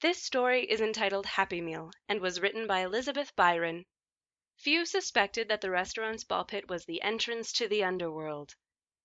This 0.00 0.22
story 0.22 0.62
is 0.70 0.80
entitled 0.80 1.26
Happy 1.26 1.60
Meal 1.60 1.90
and 2.08 2.20
was 2.20 2.40
written 2.40 2.68
by 2.68 2.82
Elizabeth 2.84 3.34
Byron. 3.34 3.84
Few 4.54 4.86
suspected 4.86 5.48
that 5.48 5.60
the 5.60 5.72
restaurant's 5.72 6.22
ball 6.22 6.44
pit 6.44 6.68
was 6.68 6.84
the 6.84 7.02
entrance 7.02 7.52
to 7.54 7.66
the 7.66 7.82
underworld. 7.82 8.54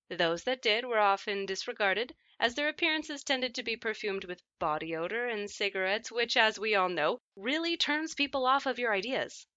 Those 0.07 0.43
that 0.43 0.61
did 0.61 0.85
were 0.85 0.99
often 0.99 1.47
disregarded, 1.47 2.13
as 2.39 2.53
their 2.53 2.67
appearances 2.69 3.23
tended 3.23 3.55
to 3.55 3.63
be 3.63 3.75
perfumed 3.75 4.25
with 4.25 4.43
body 4.59 4.95
odor 4.95 5.27
and 5.27 5.49
cigarettes, 5.49 6.11
which, 6.11 6.37
as 6.37 6.59
we 6.59 6.75
all 6.75 6.89
know, 6.89 7.17
really 7.35 7.75
turns 7.75 8.13
people 8.13 8.45
off 8.45 8.67
of 8.67 8.77
your 8.77 8.93
ideas. 8.93 9.47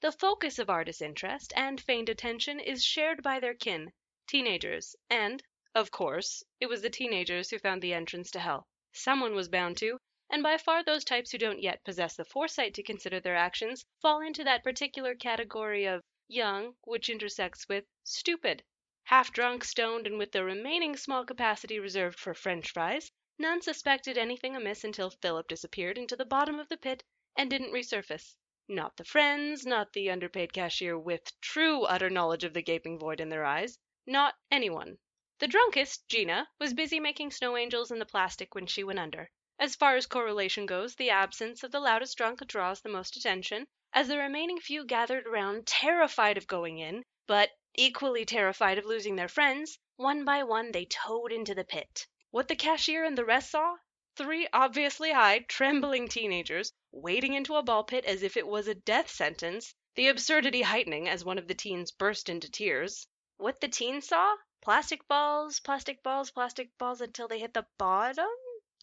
The 0.00 0.12
focus 0.12 0.58
of 0.58 0.70
artist 0.70 1.02
interest 1.02 1.52
and 1.54 1.78
feigned 1.78 2.08
attention 2.08 2.58
is 2.58 2.82
shared 2.82 3.22
by 3.22 3.38
their 3.38 3.52
kin, 3.52 3.92
teenagers, 4.26 4.96
and, 5.10 5.42
of 5.74 5.90
course, 5.90 6.42
it 6.58 6.70
was 6.70 6.80
the 6.80 6.88
teenagers 6.88 7.50
who 7.50 7.58
found 7.58 7.82
the 7.82 7.92
entrance 7.92 8.30
to 8.30 8.40
hell. 8.40 8.66
Someone 8.94 9.34
was 9.34 9.50
bound 9.50 9.76
to, 9.76 9.98
and 10.28 10.42
by 10.42 10.58
far 10.58 10.82
those 10.82 11.04
types 11.04 11.30
who 11.30 11.38
don't 11.38 11.62
yet 11.62 11.84
possess 11.84 12.16
the 12.16 12.24
foresight 12.24 12.74
to 12.74 12.82
consider 12.82 13.20
their 13.20 13.36
actions 13.36 13.86
fall 14.02 14.20
into 14.20 14.42
that 14.42 14.64
particular 14.64 15.14
category 15.14 15.84
of 15.84 16.02
young 16.26 16.74
which 16.82 17.08
intersects 17.08 17.68
with 17.68 17.84
stupid. 18.02 18.64
Half 19.04 19.32
drunk, 19.32 19.62
stoned, 19.62 20.04
and 20.04 20.18
with 20.18 20.32
the 20.32 20.42
remaining 20.42 20.96
small 20.96 21.24
capacity 21.24 21.78
reserved 21.78 22.18
for 22.18 22.34
French 22.34 22.72
fries, 22.72 23.12
none 23.38 23.62
suspected 23.62 24.18
anything 24.18 24.56
amiss 24.56 24.82
until 24.82 25.10
Philip 25.10 25.46
disappeared 25.46 25.96
into 25.96 26.16
the 26.16 26.24
bottom 26.24 26.58
of 26.58 26.68
the 26.68 26.76
pit 26.76 27.04
and 27.36 27.48
didn't 27.48 27.70
resurface. 27.70 28.34
Not 28.66 28.96
the 28.96 29.04
friends, 29.04 29.64
not 29.64 29.92
the 29.92 30.10
underpaid 30.10 30.52
cashier 30.52 30.98
with 30.98 31.40
true 31.40 31.84
utter 31.84 32.10
knowledge 32.10 32.42
of 32.42 32.52
the 32.52 32.62
gaping 32.62 32.98
void 32.98 33.20
in 33.20 33.28
their 33.28 33.44
eyes, 33.44 33.78
not 34.06 34.34
anyone. 34.50 34.98
The 35.38 35.46
drunkest, 35.46 36.08
Gina, 36.08 36.48
was 36.58 36.74
busy 36.74 36.98
making 36.98 37.30
snow 37.30 37.56
angels 37.56 37.92
in 37.92 38.00
the 38.00 38.06
plastic 38.06 38.56
when 38.56 38.66
she 38.66 38.82
went 38.82 38.98
under. 38.98 39.30
As 39.58 39.74
far 39.74 39.96
as 39.96 40.06
correlation 40.06 40.66
goes, 40.66 40.94
the 40.94 41.10
absence 41.10 41.64
of 41.64 41.72
the 41.72 41.80
loudest 41.80 42.16
drunk 42.16 42.46
draws 42.46 42.82
the 42.82 42.90
most 42.90 43.16
attention, 43.16 43.66
as 43.92 44.06
the 44.06 44.18
remaining 44.18 44.60
few 44.60 44.84
gathered 44.84 45.26
around, 45.26 45.66
terrified 45.66 46.36
of 46.36 46.46
going 46.46 46.78
in, 46.78 47.02
but 47.26 47.50
equally 47.74 48.24
terrified 48.26 48.76
of 48.78 48.84
losing 48.84 49.16
their 49.16 49.28
friends, 49.28 49.78
one 49.96 50.24
by 50.24 50.42
one 50.42 50.72
they 50.72 50.84
towed 50.84 51.32
into 51.32 51.54
the 51.54 51.64
pit. 51.64 52.06
What 52.30 52.48
the 52.48 52.54
cashier 52.54 53.02
and 53.02 53.16
the 53.16 53.24
rest 53.24 53.50
saw? 53.50 53.76
Three 54.14 54.46
obviously 54.52 55.10
high, 55.12 55.40
trembling 55.40 56.08
teenagers 56.08 56.70
wading 56.92 57.34
into 57.34 57.56
a 57.56 57.62
ball 57.62 57.82
pit 57.82 58.04
as 58.04 58.22
if 58.22 58.36
it 58.36 58.46
was 58.46 58.68
a 58.68 58.74
death 58.74 59.10
sentence, 59.10 59.74
the 59.94 60.08
absurdity 60.08 60.62
heightening 60.62 61.08
as 61.08 61.24
one 61.24 61.38
of 61.38 61.48
the 61.48 61.54
teens 61.54 61.90
burst 61.90 62.28
into 62.28 62.50
tears. 62.50 63.08
What 63.38 63.60
the 63.60 63.68
teens 63.68 64.08
saw? 64.08 64.36
Plastic 64.60 65.08
balls, 65.08 65.60
plastic 65.60 66.02
balls, 66.02 66.30
plastic 66.30 66.76
balls 66.78 67.00
until 67.00 67.26
they 67.26 67.38
hit 67.38 67.54
the 67.54 67.66
bottom? 67.78 68.28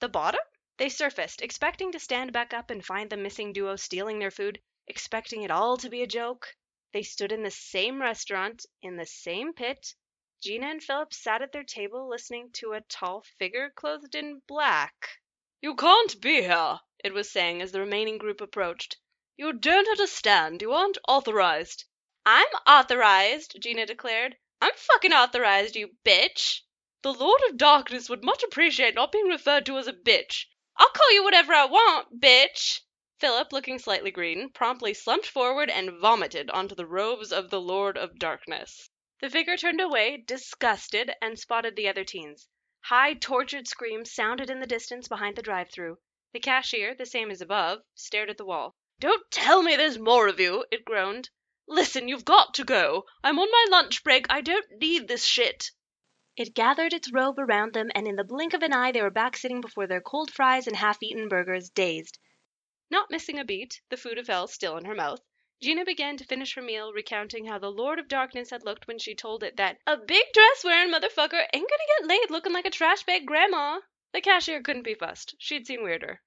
The 0.01 0.09
bottom? 0.09 0.41
They 0.77 0.89
surfaced, 0.89 1.43
expecting 1.43 1.91
to 1.91 1.99
stand 1.99 2.33
back 2.33 2.51
up 2.51 2.71
and 2.71 2.83
find 2.83 3.09
the 3.09 3.15
missing 3.15 3.53
duo 3.53 3.75
stealing 3.75 4.17
their 4.17 4.31
food, 4.31 4.59
expecting 4.87 5.43
it 5.43 5.51
all 5.51 5.77
to 5.77 5.89
be 5.89 6.01
a 6.01 6.07
joke. 6.07 6.55
They 6.93 7.03
stood 7.03 7.31
in 7.31 7.43
the 7.43 7.51
same 7.51 8.01
restaurant, 8.01 8.65
in 8.81 8.97
the 8.97 9.05
same 9.05 9.53
pit. 9.53 9.93
Gina 10.41 10.67
and 10.67 10.83
Philip 10.83 11.13
sat 11.13 11.43
at 11.43 11.51
their 11.51 11.63
table 11.63 12.09
listening 12.09 12.51
to 12.53 12.73
a 12.73 12.81
tall 12.81 13.21
figure 13.37 13.69
clothed 13.69 14.15
in 14.15 14.41
black. 14.47 15.19
You 15.61 15.75
can't 15.75 16.19
be 16.19 16.41
here, 16.41 16.79
it 17.03 17.13
was 17.13 17.29
saying 17.29 17.61
as 17.61 17.71
the 17.71 17.79
remaining 17.79 18.17
group 18.17 18.41
approached. 18.41 18.97
You 19.37 19.53
don't 19.53 19.87
understand. 19.87 20.61
You 20.61 20.73
aren't 20.73 20.97
authorized. 21.07 21.85
I'm 22.25 22.47
authorized, 22.67 23.57
Gina 23.61 23.85
declared. 23.85 24.37
I'm 24.59 24.73
fucking 24.75 25.13
authorized, 25.13 25.75
you 25.75 25.91
bitch. 26.03 26.61
The 27.03 27.13
Lord 27.13 27.41
of 27.47 27.57
Darkness 27.57 28.09
would 28.09 28.23
much 28.23 28.43
appreciate 28.43 28.95
not 28.95 29.11
being 29.11 29.27
referred 29.27 29.65
to 29.67 29.77
as 29.77 29.87
a 29.87 29.93
bitch. 29.93 30.45
I'll 30.75 30.89
call 30.89 31.11
you 31.13 31.23
whatever 31.23 31.53
I 31.53 31.65
want, 31.65 32.19
bitch. 32.19 32.81
Philip, 33.19 33.53
looking 33.53 33.79
slightly 33.79 34.11
green, 34.11 34.49
promptly 34.49 34.93
slumped 34.93 35.27
forward 35.27 35.69
and 35.69 35.99
vomited 35.99 36.49
onto 36.49 36.75
the 36.75 36.85
robes 36.85 37.31
of 37.31 37.49
the 37.49 37.61
Lord 37.61 37.97
of 37.97 38.17
Darkness. 38.17 38.89
The 39.21 39.29
figure 39.29 39.55
turned 39.55 39.79
away, 39.79 40.17
disgusted, 40.17 41.13
and 41.21 41.39
spotted 41.39 41.75
the 41.75 41.87
other 41.87 42.03
teens. 42.03 42.47
High, 42.81 43.13
tortured 43.13 43.67
screams 43.67 44.11
sounded 44.11 44.49
in 44.49 44.59
the 44.59 44.67
distance 44.67 45.07
behind 45.07 45.37
the 45.37 45.41
drive 45.41 45.71
through. 45.71 45.99
The 46.33 46.39
cashier, 46.39 46.95
the 46.95 47.05
same 47.05 47.31
as 47.31 47.39
above, 47.39 47.83
stared 47.95 48.29
at 48.29 48.37
the 48.37 48.45
wall. 48.45 48.75
Don't 48.99 49.29
tell 49.31 49.61
me 49.61 49.75
there's 49.75 49.99
more 49.99 50.27
of 50.27 50.39
you, 50.39 50.65
it 50.71 50.83
groaned. 50.83 51.29
Listen, 51.67 52.07
you've 52.07 52.25
got 52.25 52.55
to 52.55 52.65
go. 52.65 53.05
I'm 53.23 53.39
on 53.39 53.49
my 53.49 53.65
lunch 53.69 54.03
break. 54.03 54.25
I 54.29 54.41
don't 54.41 54.65
need 54.81 55.07
this 55.07 55.23
shit. 55.23 55.71
It 56.35 56.55
gathered 56.55 56.93
its 56.93 57.11
robe 57.13 57.37
around 57.37 57.73
them, 57.73 57.91
and 57.93 58.07
in 58.07 58.15
the 58.15 58.23
blink 58.23 58.53
of 58.55 58.63
an 58.63 58.73
eye 58.73 58.91
they 58.91 59.03
were 59.03 59.11
back 59.11 59.37
sitting 59.37 59.61
before 59.61 59.85
their 59.85 60.01
cold 60.01 60.31
fries 60.33 60.65
and 60.65 60.75
half 60.75 61.03
eaten 61.03 61.29
burgers, 61.29 61.69
dazed. 61.69 62.17
Not 62.89 63.11
missing 63.11 63.37
a 63.37 63.45
beat, 63.45 63.81
the 63.89 63.97
food 63.97 64.17
of 64.17 64.25
hell 64.25 64.47
still 64.47 64.75
in 64.77 64.85
her 64.85 64.95
mouth, 64.95 65.21
Gina 65.61 65.85
began 65.85 66.17
to 66.17 66.25
finish 66.25 66.55
her 66.55 66.61
meal, 66.61 66.91
recounting 66.91 67.45
how 67.45 67.57
the 67.57 67.71
Lord 67.71 67.97
of 67.97 68.09
Darkness 68.09 68.49
had 68.49 68.65
looked 68.65 68.85
when 68.85 68.99
she 68.99 69.15
told 69.15 69.43
it 69.43 69.55
that 69.55 69.79
a 69.87 69.95
big 69.95 70.25
dress 70.33 70.63
wearing 70.63 70.91
motherfucker 70.91 71.47
ain't 71.53 71.69
gonna 71.69 71.99
get 71.99 72.07
laid 72.07 72.29
looking 72.29 72.51
like 72.51 72.65
a 72.65 72.69
trash 72.69 73.03
bag 73.03 73.25
grandma. 73.25 73.79
The 74.11 74.19
cashier 74.19 74.61
couldn't 74.61 74.81
be 74.81 74.93
fussed. 74.93 75.35
She'd 75.37 75.65
seen 75.65 75.81
weirder. 75.81 76.21